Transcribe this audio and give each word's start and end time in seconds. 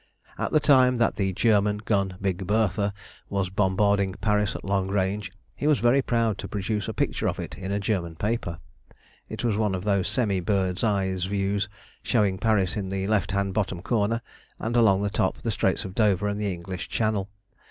At 0.39 0.51
the 0.51 0.59
time 0.59 0.97
that 0.97 1.17
the 1.17 1.31
German 1.31 1.77
gun 1.77 2.17
"Big 2.19 2.47
Bertha" 2.47 2.91
was 3.29 3.51
bombarding 3.51 4.15
Paris 4.15 4.55
at 4.55 4.63
long 4.65 4.87
range, 4.87 5.31
he 5.55 5.67
was 5.67 5.77
very 5.79 6.01
proud 6.01 6.39
to 6.39 6.47
produce 6.47 6.87
a 6.87 6.93
picture 6.95 7.27
of 7.29 7.37
it 7.39 7.55
in 7.55 7.71
a 7.71 7.79
German 7.79 8.15
paper. 8.15 8.57
It 9.29 9.43
was 9.43 9.55
one 9.57 9.75
of 9.75 9.83
those 9.83 10.07
semi 10.07 10.39
bird's 10.39 10.83
eye 10.83 11.13
views, 11.17 11.69
showing 12.01 12.39
Paris 12.39 12.75
in 12.75 12.89
the 12.89 13.05
left 13.05 13.31
hand 13.31 13.53
bottom 13.53 13.83
corner, 13.83 14.23
and 14.57 14.75
along 14.75 15.03
the 15.03 15.11
top 15.11 15.37
the 15.37 15.51
Straits 15.51 15.85
of 15.85 15.93
Dover 15.93 16.27
and 16.27 16.41
the 16.41 16.51
English 16.51 16.89
Channel. 16.89 17.29